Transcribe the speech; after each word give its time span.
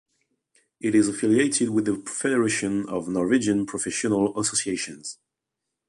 It 0.79 0.95
is 0.95 1.07
affiliated 1.09 1.69
with 1.69 1.85
the 1.85 1.95
Federation 2.09 2.89
of 2.89 3.07
Norwegian 3.07 3.67
Professional 3.67 4.35
Associations. 4.39 5.19